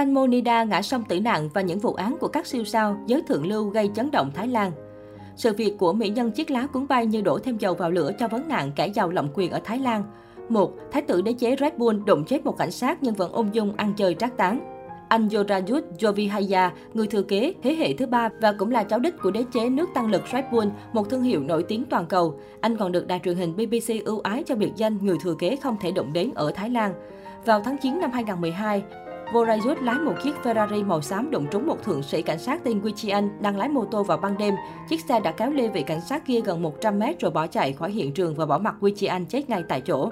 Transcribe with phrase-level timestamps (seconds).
[0.00, 3.46] Tanmonida ngã sông tử nạn và những vụ án của các siêu sao, giới thượng
[3.46, 4.72] lưu gây chấn động Thái Lan.
[5.36, 8.10] Sự việc của mỹ nhân chiếc lá cuốn bay như đổ thêm dầu vào lửa
[8.18, 10.02] cho vấn nạn kẻ giàu lộng quyền ở Thái Lan.
[10.48, 13.54] Một, Thái tử đế chế Red Bull đụng chết một cảnh sát nhưng vẫn ung
[13.54, 14.60] dung ăn chơi trác tán.
[15.08, 19.14] Anh Yorayut Jovihaya, người thừa kế thế hệ thứ ba và cũng là cháu đích
[19.22, 22.40] của đế chế nước tăng lực Red Bull, một thương hiệu nổi tiếng toàn cầu.
[22.60, 25.56] Anh còn được đài truyền hình BBC ưu ái cho biệt danh người thừa kế
[25.56, 26.94] không thể động đến ở Thái Lan.
[27.44, 28.82] Vào tháng 9 năm 2012,
[29.32, 32.80] Vorayut lái một chiếc Ferrari màu xám đụng trúng một thượng sĩ cảnh sát tên
[32.80, 34.54] Wichian đang lái mô tô vào ban đêm.
[34.88, 37.72] Chiếc xe đã kéo lê vị cảnh sát kia gần 100 mét rồi bỏ chạy
[37.72, 40.10] khỏi hiện trường và bỏ mặt Wichian chết ngay tại chỗ.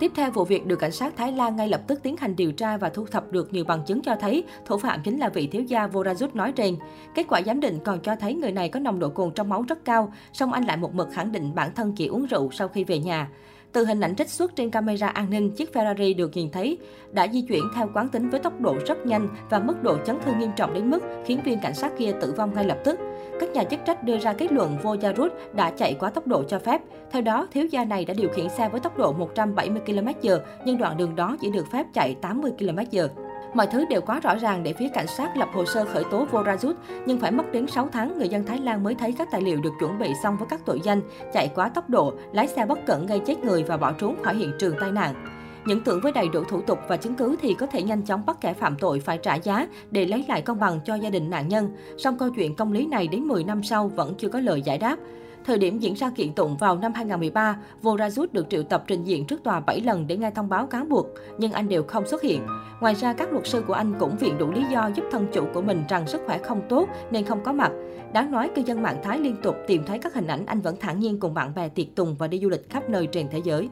[0.00, 2.52] Tiếp theo, vụ việc được cảnh sát Thái Lan ngay lập tức tiến hành điều
[2.52, 5.46] tra và thu thập được nhiều bằng chứng cho thấy thủ phạm chính là vị
[5.46, 6.76] thiếu gia Vorajut nói trên.
[7.14, 9.64] Kết quả giám định còn cho thấy người này có nồng độ cồn trong máu
[9.68, 12.68] rất cao, song anh lại một mực khẳng định bản thân chỉ uống rượu sau
[12.68, 13.28] khi về nhà.
[13.72, 16.78] Từ hình ảnh trích xuất trên camera an ninh, chiếc Ferrari được nhìn thấy
[17.12, 20.16] đã di chuyển theo quán tính với tốc độ rất nhanh và mức độ chấn
[20.24, 22.98] thương nghiêm trọng đến mức khiến viên cảnh sát kia tử vong ngay lập tức.
[23.40, 26.58] Các nhà chức trách đưa ra kết luận Vojarut đã chạy quá tốc độ cho
[26.58, 26.80] phép.
[27.10, 30.78] Theo đó, thiếu gia này đã điều khiển xe với tốc độ 170 km/h, nhưng
[30.78, 33.08] đoạn đường đó chỉ được phép chạy 80 km/h.
[33.54, 36.26] Mọi thứ đều quá rõ ràng để phía cảnh sát lập hồ sơ khởi tố
[36.32, 36.74] Vorajut,
[37.06, 39.60] nhưng phải mất đến 6 tháng, người dân Thái Lan mới thấy các tài liệu
[39.60, 41.00] được chuẩn bị xong với các tội danh
[41.32, 44.34] chạy quá tốc độ, lái xe bất cẩn gây chết người và bỏ trốn khỏi
[44.34, 45.39] hiện trường tai nạn.
[45.66, 48.26] Những tưởng với đầy đủ thủ tục và chứng cứ thì có thể nhanh chóng
[48.26, 51.30] bắt kẻ phạm tội phải trả giá để lấy lại công bằng cho gia đình
[51.30, 51.70] nạn nhân.
[51.98, 54.78] Song câu chuyện công lý này đến 10 năm sau vẫn chưa có lời giải
[54.78, 54.96] đáp.
[55.44, 59.24] Thời điểm diễn ra kiện tụng vào năm 2013, Vorajut được triệu tập trình diện
[59.24, 61.06] trước tòa 7 lần để nghe thông báo cáo buộc,
[61.38, 62.46] nhưng anh đều không xuất hiện.
[62.80, 65.46] Ngoài ra, các luật sư của anh cũng viện đủ lý do giúp thân chủ
[65.54, 67.72] của mình rằng sức khỏe không tốt nên không có mặt.
[68.12, 70.76] Đáng nói, cư dân mạng Thái liên tục tìm thấy các hình ảnh anh vẫn
[70.80, 73.40] thản nhiên cùng bạn bè tiệc tùng và đi du lịch khắp nơi trên thế
[73.44, 73.68] giới.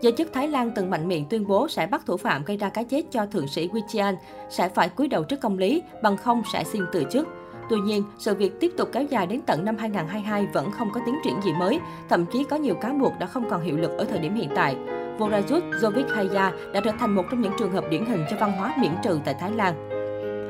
[0.00, 2.68] Giới chức Thái Lan từng mạnh miệng tuyên bố sẽ bắt thủ phạm gây ra
[2.68, 4.14] cái chết cho thượng sĩ Wichian,
[4.50, 7.28] sẽ phải cúi đầu trước công lý, bằng không sẽ xin từ chức.
[7.70, 11.00] Tuy nhiên, sự việc tiếp tục kéo dài đến tận năm 2022 vẫn không có
[11.06, 13.90] tiến triển gì mới, thậm chí có nhiều cáo buộc đã không còn hiệu lực
[13.90, 14.76] ở thời điểm hiện tại.
[15.18, 18.74] Vorajut Jovikhaya đã trở thành một trong những trường hợp điển hình cho văn hóa
[18.80, 19.74] miễn trừ tại Thái Lan.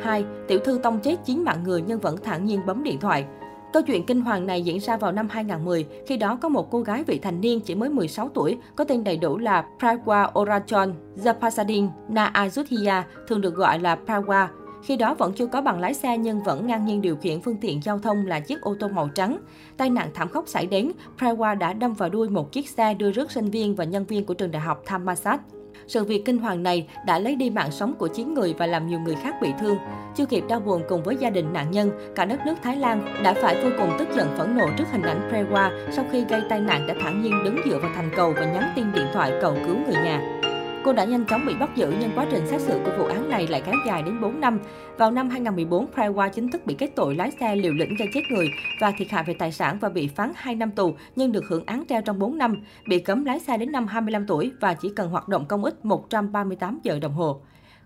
[0.02, 0.24] 2.
[0.48, 3.24] Tiểu thư tông chết 9 mạng người nhưng vẫn thản nhiên bấm điện thoại.
[3.72, 6.80] Câu chuyện kinh hoàng này diễn ra vào năm 2010, khi đó có một cô
[6.80, 10.94] gái vị thành niên chỉ mới 16 tuổi, có tên đầy đủ là Prawa Orachon
[11.16, 14.46] Zapasadin Na Azuthia, thường được gọi là Prawa,
[14.82, 17.56] khi đó vẫn chưa có bằng lái xe nhưng vẫn ngang nhiên điều khiển phương
[17.60, 19.38] tiện giao thông là chiếc ô tô màu trắng.
[19.76, 23.10] Tai nạn thảm khốc xảy đến, Prawa đã đâm vào đuôi một chiếc xe đưa
[23.10, 25.40] rước sinh viên và nhân viên của trường đại học Thammasat.
[25.86, 28.86] Sự việc kinh hoàng này đã lấy đi mạng sống của 9 người và làm
[28.86, 29.78] nhiều người khác bị thương.
[30.16, 33.22] Chưa kịp đau buồn cùng với gia đình nạn nhân, cả đất nước Thái Lan
[33.22, 36.40] đã phải vô cùng tức giận phẫn nộ trước hình ảnh Prewa sau khi gây
[36.48, 39.32] tai nạn đã thản nhiên đứng dựa vào thành cầu và nhắn tin điện thoại
[39.40, 40.37] cầu cứu người nhà.
[40.84, 43.28] Cô đã nhanh chóng bị bắt giữ nhưng quá trình xét xử của vụ án
[43.28, 44.60] này lại kéo dài đến 4 năm.
[44.98, 48.20] Vào năm 2014, Prewa chính thức bị kết tội lái xe liều lĩnh gây chết
[48.30, 48.50] người
[48.80, 51.64] và thiệt hại về tài sản và bị phán 2 năm tù nhưng được hưởng
[51.66, 54.88] án treo trong 4 năm, bị cấm lái xe đến năm 25 tuổi và chỉ
[54.96, 57.40] cần hoạt động công ích 138 giờ đồng hồ.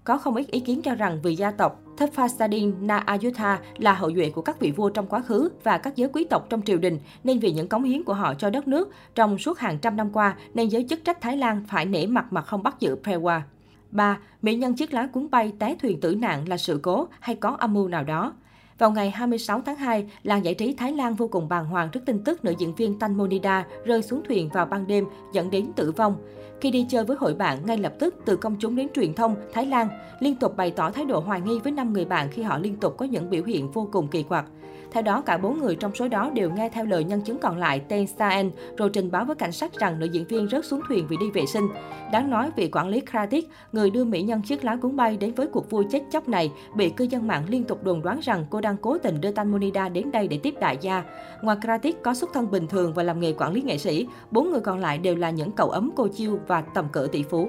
[0.05, 4.13] Có không ít ý kiến cho rằng vì gia tộc Thaphasadin Na Ayutha là hậu
[4.15, 6.79] duệ của các vị vua trong quá khứ và các giới quý tộc trong triều
[6.79, 9.97] đình, nên vì những cống hiến của họ cho đất nước trong suốt hàng trăm
[9.97, 12.97] năm qua, nên giới chức trách Thái Lan phải nể mặt mà không bắt giữ
[13.05, 13.41] Prewa.
[13.91, 14.19] 3.
[14.43, 17.57] Mỹ nhân chiếc lá cuốn bay té thuyền tử nạn là sự cố hay có
[17.61, 18.33] âm mưu nào đó?
[18.79, 22.01] Vào ngày 26 tháng 2, làng giải trí Thái Lan vô cùng bàng hoàng trước
[22.07, 25.73] tin tức nữ diễn viên Tan Monida rơi xuống thuyền vào ban đêm dẫn đến
[25.77, 26.17] tử vong.
[26.61, 29.37] Khi đi chơi với hội bạn, ngay lập tức từ công chúng đến truyền thông,
[29.53, 29.89] Thái Lan
[30.21, 32.77] liên tục bày tỏ thái độ hoài nghi với 5 người bạn khi họ liên
[32.77, 34.45] tục có những biểu hiện vô cùng kỳ quặc.
[34.93, 37.59] Theo đó, cả bốn người trong số đó đều nghe theo lời nhân chứng còn
[37.59, 40.81] lại tên Saen, rồi trình báo với cảnh sát rằng nữ diễn viên rớt xuống
[40.89, 41.69] thuyền vì đi vệ sinh.
[42.13, 45.35] Đáng nói, vị quản lý Kratik, người đưa mỹ nhân chiếc lá cuốn bay đến
[45.35, 48.47] với cuộc vui chết chóc này, bị cư dân mạng liên tục đồn đoán rằng
[48.51, 51.05] cô đang cố tình đưa Tanmonida đến đây để tiếp đại gia.
[51.43, 54.51] Ngoài Kratik có xuất thân bình thường và làm nghề quản lý nghệ sĩ, bốn
[54.51, 57.49] người còn lại đều là những cậu ấm cô chiêu và tầm cỡ tỷ phú.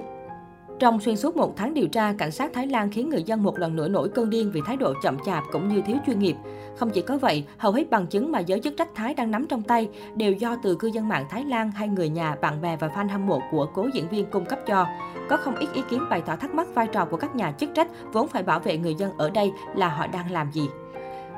[0.78, 3.58] Trong xuyên suốt một tháng điều tra, cảnh sát Thái Lan khiến người dân một
[3.58, 6.36] lần nữa nổi cơn điên vì thái độ chậm chạp cũng như thiếu chuyên nghiệp.
[6.76, 9.46] Không chỉ có vậy, hầu hết bằng chứng mà giới chức trách Thái đang nắm
[9.46, 12.76] trong tay đều do từ cư dân mạng Thái Lan hay người nhà, bạn bè
[12.76, 14.86] và fan hâm mộ của cố diễn viên cung cấp cho.
[15.28, 17.70] Có không ít ý kiến bày tỏ thắc mắc vai trò của các nhà chức
[17.74, 20.68] trách vốn phải bảo vệ người dân ở đây là họ đang làm gì.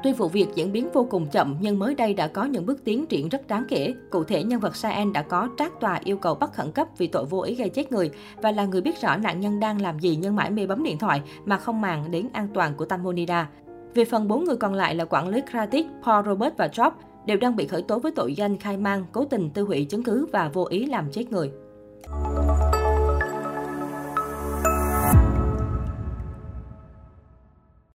[0.03, 2.85] Tuy vụ việc diễn biến vô cùng chậm, nhưng mới đây đã có những bước
[2.85, 3.95] tiến triển rất đáng kể.
[4.11, 7.07] Cụ thể, nhân vật Saen đã có trác tòa yêu cầu bắt khẩn cấp vì
[7.07, 8.11] tội vô ý gây chết người
[8.43, 10.99] và là người biết rõ nạn nhân đang làm gì nhưng mãi mê bấm điện
[10.99, 13.49] thoại mà không màng đến an toàn của Tamonida.
[13.95, 16.91] Về phần bốn người còn lại là quản lý Kratik, Paul Robert và Job
[17.27, 20.03] đều đang bị khởi tố với tội danh khai mang, cố tình tiêu hủy chứng
[20.03, 21.51] cứ và vô ý làm chết người.